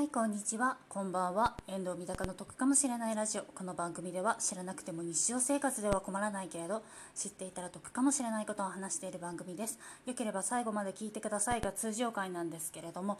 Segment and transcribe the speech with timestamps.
[0.00, 0.78] はいこんにちは。
[0.88, 1.58] こんばんは。
[1.68, 3.42] 遠藤三鷹の得かもしれないラジオ。
[3.42, 6.82] この番組では知らなくても日常生活では困らないけれど
[7.14, 9.78] 知っていたら得かもしれないことを話している番組です。
[10.06, 13.18] よければ最後まで聞いてくださいが通常回なんですけれども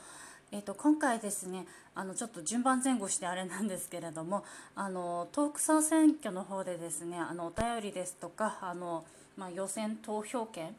[0.52, 4.42] えーと、今回ですねあのちょっと順番前後してあれなんですけれども
[4.74, 9.04] あのトーク総選挙の方でですねあのお便りですとかあの、
[9.36, 10.74] まあ、予選投票権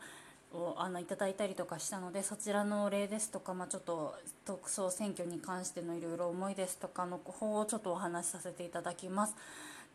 [0.53, 4.15] をあのいただいたりとかしたのでそちらの例ですとか、まあ、ちょっと
[4.45, 9.35] 特捜選挙に関してのいろいろ思いですとかの方をちょっとお話しさせていただきます。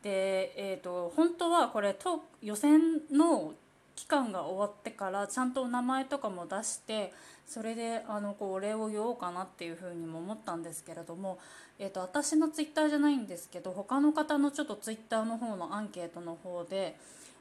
[0.03, 2.81] で、えーと、本当はこれと予選
[3.11, 3.55] の
[3.97, 7.13] 期間が終わってからちゃんとお名前とかも出して
[7.47, 11.39] それであのこうお礼を言おうかなっていうふうにも思ったんですけれども、
[11.79, 16.97] えー、と私のツイッターじゃないんですけど他の方のちょっとツイッターの方のアンケートの方で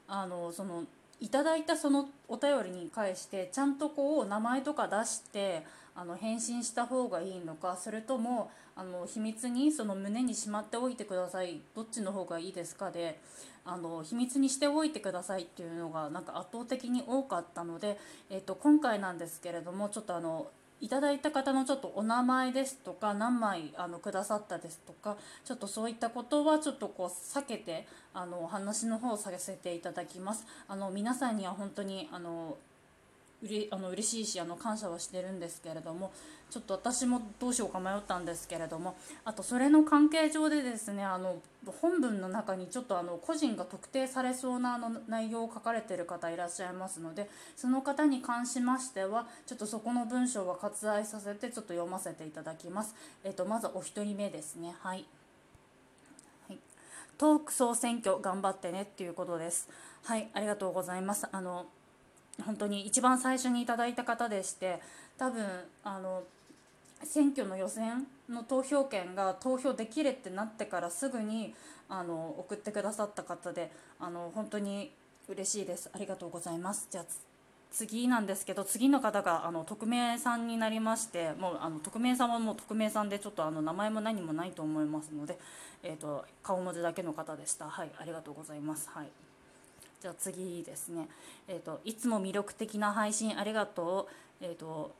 [0.08, 0.84] あのその
[1.20, 13.18] いただいたそのお便りに返してちゃんとこう名前とか出してあの返信した方がいいのかそれともあの秘密にその胸にしまっておいてくださいどっちの方がいいですかで
[13.64, 17.98] あの秘密にしておいてくださいっていうのがなんか圧倒的に多かったので、
[18.30, 20.48] えっ、と今回なんですけれどもちょっとあの
[20.80, 30.46] いただいた方のちょっとお名前ですとか何枚あのくださったですとかちょっとそういったことはちょっとこう避けてあのお話の方をさせていただきます。
[30.68, 32.56] あの皆さんには本当にあの
[33.42, 36.12] うれあの嬉しいしあの感謝はしてるんですけれども
[36.50, 41.36] ちょっと私もどうしようか迷ったんですけれどもあとそれの関係上でですねあの
[41.82, 52.94] 本文の中にちょっとあの個人が特定されそうなあの内容を書かれてる方いらっしゃいますのでその方に関しましてはちょっとそこの文章は割愛させてちょっと読ませていただきます。
[53.24, 55.04] えっと、まずお一人目ですねはい
[57.18, 59.70] トーク総選挙頑張ってねっていうことです。
[60.04, 61.26] はい、ありがとうございます。
[61.32, 61.64] あの
[62.44, 64.80] 本当に一番最初にいただいた方でして
[65.18, 65.46] 多分
[65.82, 66.22] あの
[67.02, 71.54] 選挙の予選の投票権が投票できるってなってからすぐに
[71.88, 73.70] あの送ってくださった方で
[74.00, 74.90] あの本当に
[75.28, 75.90] 嬉しいです。
[75.92, 76.88] ありがとうございます。
[76.90, 77.04] じゃあ
[77.70, 85.36] 次なんですけど次の方があの匿名さんになりましてもうあの匿名さんはもう匿名さんでちょっとあの名前も何もないと思いますので、
[85.82, 87.68] えーと、顔文字だけの方でした。
[87.68, 88.88] はいありがとうございます。
[88.92, 89.25] はい。
[90.00, 91.08] じゃあ次ですね。
[91.48, 94.08] え、ー、といつも魅力的な配信ありがと
[94.40, 94.44] う。
[94.44, 94.94] え、ー、と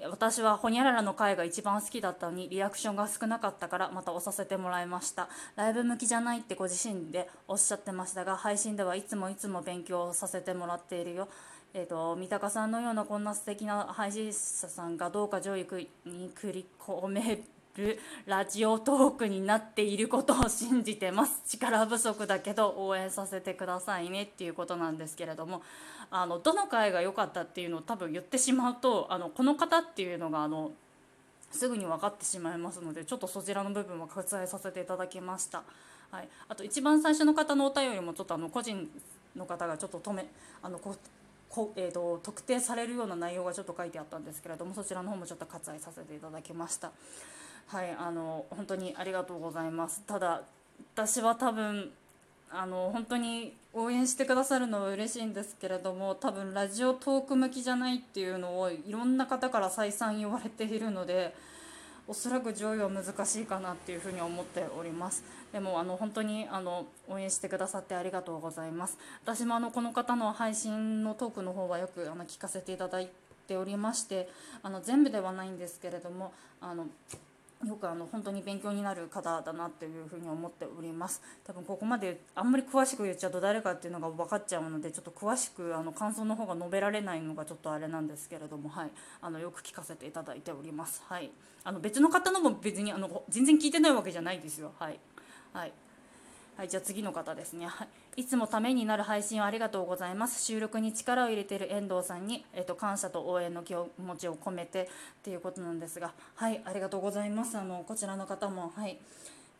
[0.00, 5.28] 私はホニャララの回が一番好きだったのにリアクションが少なかったからまた押させてもらいました。
[5.56, 11.28] ライブ向きじゃないってご自身でおっしゃってましたが配信ではいつもいつも勉強させてもらっているよ。
[11.74, 15.66] えーと、三鷹さんのようなこんな素敵な配信者さんがどうか上位
[16.06, 17.42] に繰り込め
[17.78, 21.42] るラジオトークになっていることを信じてます。
[21.48, 25.62] 力不足だけど応援させてくださいねっていうことなんですけれども。
[26.10, 30.70] あのどの回が良かったっていうのを多分言ってしまうとあのこの方っていうのがあの
[31.50, 35.62] すぐに分かってしまいますのでちょっとそちらの部分は割愛させていただきました。
[36.10, 38.88] はい、あと一番最初の方のお便りもちょっとあの個人
[39.36, 40.26] の方がちょっと止め
[40.62, 40.96] あのこ
[41.48, 46.92] こ、えーと、特定されるような内容がちょっと書いてあったんですけれどもそちらの方もちょっと割愛させていただきました。
[47.68, 50.02] はいあの本当にありがとうございます。
[50.06, 50.42] ただ
[50.94, 51.90] 私は多分
[52.50, 61.34] あの本当に応援してくださるのは嬉しいんですけれども多分ラジオトーク向きじゃないっていうのをいろんな方から再三言われているので
[62.06, 65.22] おそらく上位は難しいかなっていうふうに思っております。
[65.52, 68.96] でもあの本当にあの応援してくださってありがとうございます。
[69.22, 73.10] 私もあのこの方の配信のトークの方はよくあの聞かせていただい
[73.46, 74.30] ておりまして
[74.62, 76.86] あの全部ではないんですけれどもあの
[77.66, 81.20] よくあの本当に勉強になる方だなっていうふうに思っております。
[81.44, 88.90] 多分ここまであんまり詳しく言っちゃうと誰かっていうのが分かっちゃうのでちょっと詳しくあの感想の方が述べられないのがちょっとあれなんですけれどもはい。
[89.20, 91.02] あのよく聞かせていただいております。
[91.08, 91.32] はい。
[91.64, 94.72] あの別の方のも別にあの全然聞いてないわけじゃないですよ。
[94.78, 95.00] はい。
[95.52, 95.72] はい。
[96.58, 97.84] はい、じゃあ次の方ですね、は
[98.16, 100.44] い、いつもためになる配信をありがとうございます。
[100.44, 103.86] 収録に力を入れている遠藤さんに、えーと、感謝と応援の気持
[104.18, 104.86] ちを込めてっ
[105.22, 107.56] ていうことなんですがはいありがとうございます。
[107.56, 108.98] あのこちらの方もはい。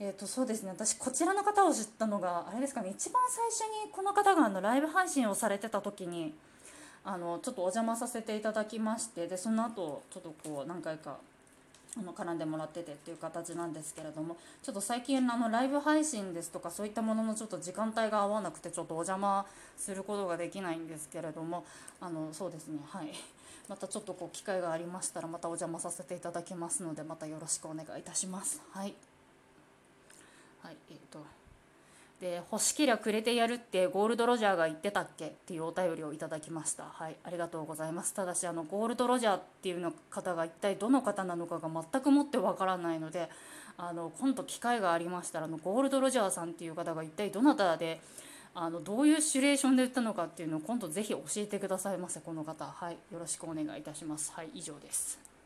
[0.01, 0.71] えーとそうですね。
[0.71, 2.91] 私こちらの方を知ったのがあれですかね。
[2.91, 6.35] 一番最初にこの方があのライブ配信をされてた時に
[7.05, 11.19] あのちょっとお邪魔させていただきましてでその後ちょっとこう何回か
[11.97, 19.47] あの絡んでもらっててっていう形なんですけれどもちょっと最近あのライブ配信ですとかそういったもののちょっと時間帯が合わなくてちょっとお邪魔
[19.77, 21.65] することができないんですけれども
[22.01, 23.13] あのそうですねはい。
[23.69, 28.63] またちょっとこう機会がありましたらまたお邪魔させていただきますのでまたよろしくお願いいたします。
[28.73, 28.95] はい。
[30.63, 31.48] はいえーと。
[32.21, 36.85] で欲しけりゃくれてやるってゴールドロジャーが言ってたっけっていうお便りをいただきました。
[36.91, 38.13] はいありがとうございます。
[38.13, 43.29] ただしあのゴールドロジャーっていうの方が一体どの方なのかが全くもってわからないので
[43.77, 48.01] あの今度機会がありましたらあのゴールドロジャーさんっていう方が一体どなたで
[48.55, 52.65] あのどういうシチュエーションで言ったのかっていうのを今度ぜひ教えてくださいませこの方。
[52.65, 54.33] はいよろしくお願いいたします。
[54.33, 55.38] はい以上です。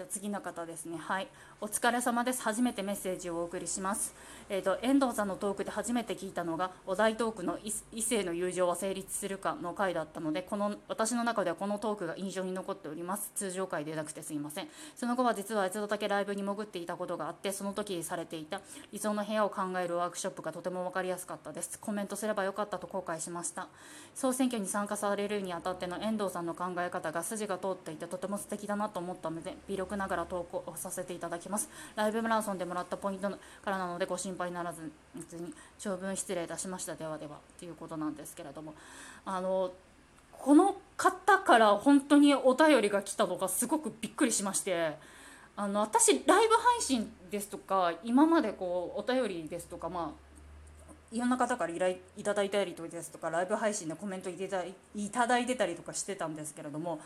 [0.00, 0.96] じゃあ次の方ですね。
[0.96, 1.28] はい。
[1.60, 2.40] お疲れ様です。
[2.40, 4.14] 初めてメッセージをお送りします。
[4.52, 7.56] えーと、遠藤さんのトークで初めて聞いたのがお題トークの
[7.92, 13.30] 異性の友情は成立するかの回だったのでこの私の中ではこのトークが印象に残っております。
[13.36, 14.68] 通常回でなくてすいません。
[14.96, 18.60] その後は実は一度だけライブに潜っていたことがあってその時されていた
[18.92, 21.78] 理想の部屋を考えるワークショップがとても分かりやすかったです。
[21.78, 23.68] コメントすればよかったと後悔しました。
[24.16, 31.68] 総選挙に参加されるにあたっての遠藤さんの考え方が筋が通っていてとても素敵だなと思ったので微力ながら投稿させていただきます。
[31.94, 33.38] ライブマラソンでもらったポイントか
[33.70, 36.94] らなのでご心配ならずに長文失礼いたしました。
[36.94, 38.74] ではではっていうことなんですけれども。
[39.24, 39.70] あの
[40.40, 44.96] この方から本当にお便りが来たのがすごくびっくりしまして
[45.54, 50.30] あの私ライブ配信ですとか今までこうお便りですとかまあ
[51.12, 54.48] いろんな方から依頼いただいたりですとかライブ配信でコメントい
[55.10, 57.00] ただいてたりとかしてたんですけれども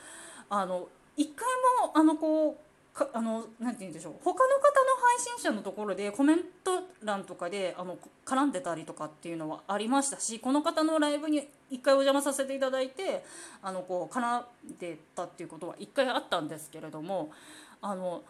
[0.48, 0.86] あの
[1.16, 1.46] 一回
[1.84, 2.56] もあのこう
[2.94, 4.14] かあのなて言うんでしょう。
[4.22, 13.24] 他の方の配信者のところでコメント欄とかであの絡んでたりとかっていうのはありましたしこの方のライブに1回お邪魔させていただいて
[13.62, 14.44] あのこう絡ん
[14.78, 17.32] でたっていうことは1回あったんですけれども
[17.82, 18.22] あの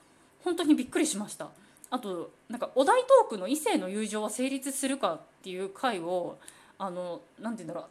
[0.43, 1.51] 本当にびっくりしました。
[1.91, 6.39] あとなんかお題トークの異性の友情は成立するかっていう回を
[6.79, 7.83] あのなて言うんだろ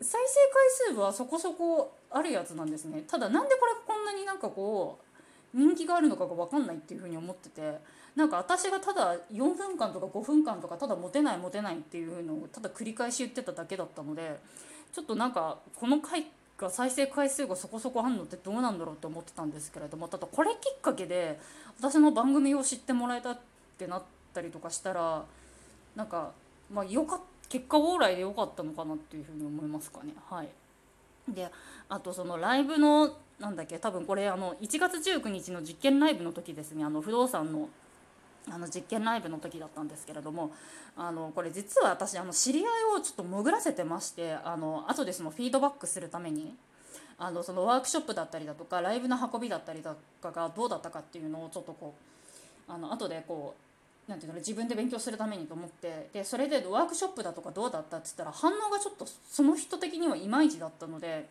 [0.00, 0.04] う。
[0.04, 3.02] 再生回数はそこそこあるやつなんですね。
[3.06, 5.01] ただなんでこれこんなになんかこう
[5.54, 7.78] 人気があるのかが分かんないっていうふうに思ってて
[8.16, 14.38] なんか私がただ4分間とか5分間とかただモテないモテないっていうのをただ繰り返し言ってただけだったので
[14.92, 16.26] ちょっとなんかこの回
[16.58, 21.38] が再生回数がそこそこあんのってどうなんだろうって思ってたんですけれどもただこれきっかけで
[21.78, 23.38] 私の番組を知ってもらえたっ
[23.78, 24.02] てなっ
[24.34, 25.24] たりとかしたら
[25.96, 26.32] なんか
[26.72, 30.48] まあよか結果往来で良かったのかなっていうふうに思いますかねはい。
[31.28, 31.50] で
[31.88, 36.84] あとそのライブのなんだっけ多分これあの1月19日の実験ライブの時ですね。
[36.84, 37.68] あの不動産の
[38.50, 40.50] あの実験ライブの時だったんですけれども
[40.96, 42.66] あのこれ実は私あの知り合い
[42.98, 46.52] をちょっと潜らせてましてあの後でそのフィードバックするために
[47.18, 51.94] あのそのワークショップだったりだとかライブの運びだったりだとかがどうだったかっていうのをちょっとこ
[52.68, 53.71] うあの後でこう
[54.08, 61.28] なんていうの自分で勉強するためにと思ってでそれでワークショップだとかどうだったって言ったら反応がちょっとその人的にはいまいちだったので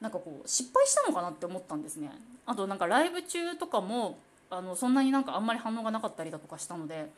[0.00, 2.10] なんかこう失敗したのかなって思ったんですね。
[2.44, 4.18] あとなんかライブ中とかも
[4.50, 7.08] あのそんなになんかあんまり反応がなかったりだとかしたので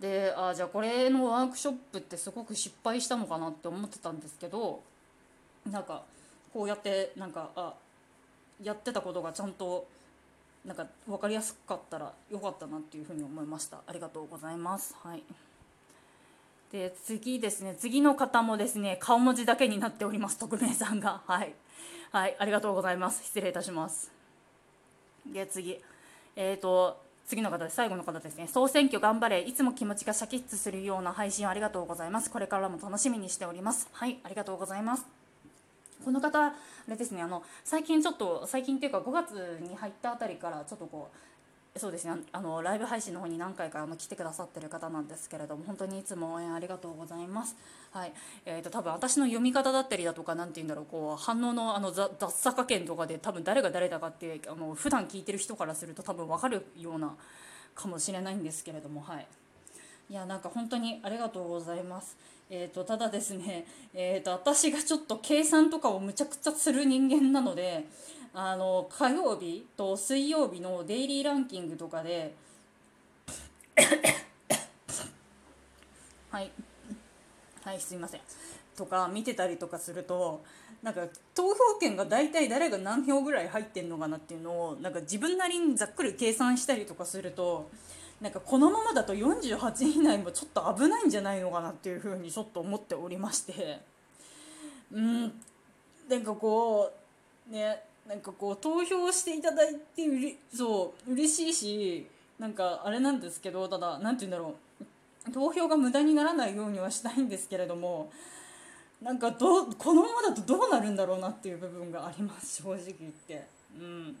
[0.00, 4.82] であじゃあこれのワークショップってすごく失敗したのかなって思ってたんですけど
[5.70, 6.02] なんか
[6.52, 7.74] こうやってなんかあ
[8.62, 9.86] やってたことがちゃんと
[10.64, 13.78] なんか分かりやすかったらよかったなっていうふうに思いました。
[13.86, 14.96] ありがとうございます。
[15.02, 15.22] はい。
[16.72, 17.76] で次ですね。
[17.78, 21.22] 次の方もですね顔文字だけになっております匿名さんが。
[21.28, 21.54] はい。
[22.12, 23.22] はいありがとうございます。
[23.24, 24.10] 失礼いたします。
[25.26, 25.80] で次。
[26.34, 27.76] えっ、ー、と次の方です。
[27.76, 28.48] 最後の方ですね。
[28.48, 29.42] 総選挙頑張れ。
[29.42, 32.30] いつも気持ちがシャキッとするような配信ありがとうございます。
[32.30, 33.88] これからも楽しみにしております。
[33.92, 35.23] はいありがとうございます。
[36.04, 36.52] この方あ
[36.88, 41.16] れですねあの最近ちょっと最近っていうか5月に入ったあたりからちょっとこう
[41.76, 47.56] そうですねあのライブ配信の方に何回かあの来てくださってる方なんですけれども本当にいつも応援ありがとうございます。
[47.90, 48.12] はい
[48.46, 57.12] えーと、多分私の読み方だったりだとか何て言うんだろうこう反応のあの雑さ加減とかで多分誰が誰だかってあの普段聞いてる人からすると多分分かるような
[57.74, 59.26] かもしれないんですけれどもはい。
[60.10, 62.16] いやなんか本当にありがとうございます。
[62.50, 67.86] えーと、ただですね、えーと私がちょっと計算とかをむちゃくちゃする人間なので
[68.34, 72.34] あの火曜日と水曜日のデイリーランキングとかで
[76.30, 76.50] はい
[77.62, 78.20] はいすいません
[78.76, 80.42] とか見てたりとかすると
[80.82, 87.70] なんか投票権が大体誰が何票ぐらい入ってんのかなっていうのをなんか自分なりにざっくり計算したりとかすると
[88.24, 93.80] なんかこのままだと48位以内もちょっと危ないんじゃないのかなっていうふうにちょっと思っておりまして。
[94.90, 95.24] うん。
[96.08, 96.90] なんかこ
[97.50, 102.06] うねなんかこう投票していただいてうれそう嬉しいし
[102.38, 104.54] なんかあれなんですけどただ何て言うんだろ
[105.28, 105.30] う。
[105.30, 108.10] 投票が無駄にならないようにはしたいんですけれども
[109.02, 113.44] なんかどこのままだとどうなるんだろうなっていう部分があります正直言って。
[113.78, 114.16] うん。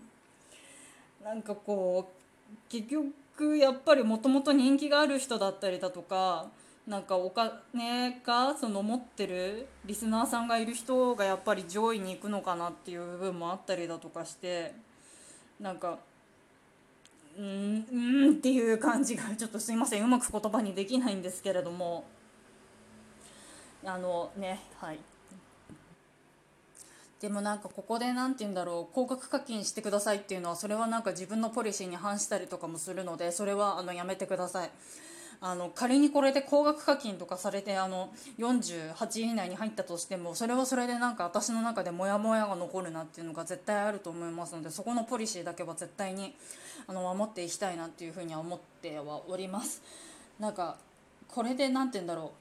[1.24, 3.14] なんかこう結局
[3.58, 6.46] やっぱりもともと人気がある人だったりだとか
[6.86, 14.74] なんかお金がその持ってるリスナーさんがいる人がやっぱり上位に行くのかなっていう部分もあったりだとかして
[15.58, 15.98] なんか
[17.38, 22.04] うんうんっていう感じが ちょっとすいませんうまく言葉にできないんですけれども。
[23.86, 24.98] あのねはい。
[27.24, 34.70] でもなんかここで何て言うんだろう高額課金してくださいっていうのはそれはなんか自分のポリシーに反したりとかもするのでそれはあのやめてください。
[35.40, 46.34] あの仮にこれで高額課金とかされてあの48位以内に入ったとしてもそれはそれでなんか私の中でモヤモヤが残るなっていうのが絶対あると思いますのでそこのポリシーだけは絶対に
[46.86, 49.82] あの守っていきたいなっていうふうには思ってはおります
[50.38, 50.76] なんか
[51.28, 52.32] これで何て言うんだろ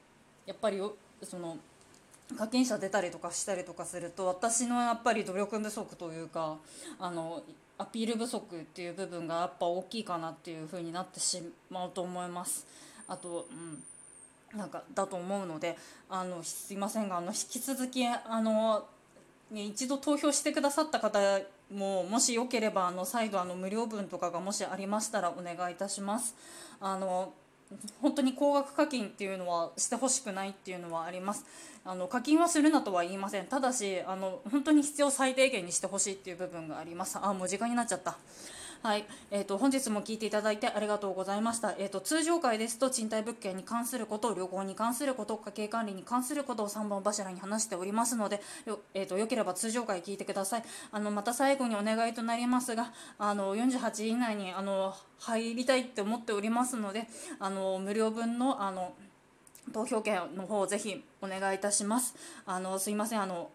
[0.46, 0.82] うやっぱり
[1.24, 1.58] その
[2.38, 6.58] 課金者出たりとかしたりとかすると私のやっぱり努力不足というか
[7.00, 7.44] あの
[7.78, 12.66] アピール不足っていう部分がやっぱ大きいかなっていう風になってしまうと思います。
[13.08, 13.48] あと、
[14.54, 15.78] うん、なんかだと思うので
[16.10, 18.86] あのすいませんがあの引き続きあの、
[19.52, 21.20] ね、一度投票してくださった方
[21.74, 26.36] ももしよければあの再度あの無料分とかがもしありましたらお願いいたします。
[26.80, 27.34] あの
[28.02, 31.46] 本当に高額課金っていうのはしてほしくないっていうのはあります。
[31.86, 33.46] あの課金はするなとは言いません。
[33.46, 37.18] ただしあの本当に必要最低限にしてほしいっていう部分があります。
[37.22, 38.18] あもう時間になっちゃった。
[38.84, 50.64] はい、えーと、本日も聞いていただいてありがとうございました、えーと、通常回ですと賃貸物件に関すること旅行に関すること家計管理に関することを3本柱に話しておりますのでよ,、えーと、よければ通常回聞いてください。
[50.92, 57.08] あのまた最後にお願いとなりますがあの48位以内にあの入りたいって思っておりますので
[57.40, 58.94] あの無料分のあの
[59.72, 62.16] 投票権の方ぜひお願いいたします。
[62.46, 63.22] あのすいません。
[63.22, 63.50] あの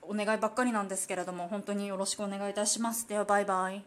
[0.00, 3.06] お願いばっかりなんですけれども本当によろしくお願いいたします。
[3.06, 3.80] ではバイバイ。